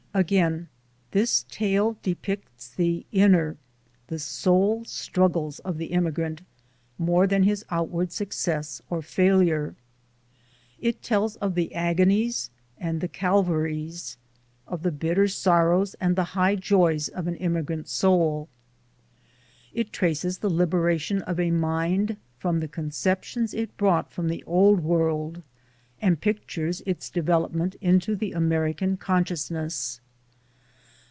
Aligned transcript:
Again, 0.13 0.67
this 1.11 1.45
tale 1.49 1.95
depicts 2.03 2.67
the 2.67 3.05
inner, 3.13 3.55
the 4.07 4.19
soul 4.19 4.83
struggles 4.83 5.59
of 5.59 5.77
the 5.77 5.85
immigrant 5.93 6.41
more 6.97 7.25
than 7.25 7.43
his 7.43 7.63
outward 7.69 8.11
success 8.11 8.81
or 8.89 9.01
failure. 9.01 9.73
It 10.81 11.01
tells 11.01 11.37
of 11.37 11.55
the 11.55 11.73
agonies 11.73 12.49
and 12.77 12.99
the 12.99 13.07
Calvaries, 13.07 14.17
of 14.67 14.83
the 14.83 14.91
bitter 14.91 15.29
sorrows 15.29 15.93
and 16.01 16.17
the 16.17 16.25
high 16.35 16.55
joys 16.57 17.07
of 17.07 17.27
an 17.27 17.37
immigrant 17.37 17.87
soul; 17.87 18.49
it 19.73 19.93
traces 19.93 20.39
the 20.39 20.49
liberation 20.49 21.21
of 21.21 21.39
a 21.39 21.51
mind 21.51 22.17
from 22.37 22.59
the 22.59 22.67
conceptions 22.67 23.53
it 23.53 23.77
brought 23.77 24.11
from 24.11 24.27
the 24.27 24.43
Old 24.43 24.79
Xll 24.79 24.81
FOREWORD 24.81 24.87
World 24.89 25.43
and 26.03 26.19
pictures 26.19 26.81
its 26.87 27.11
development 27.11 27.75
into 27.75 28.15
the 28.15 28.31
Ameri 28.31 28.75
can 28.75 28.97
consciousness. 28.97 29.99